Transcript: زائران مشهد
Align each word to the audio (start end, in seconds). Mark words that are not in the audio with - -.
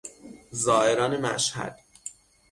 زائران 0.51 1.17
مشهد 1.21 1.79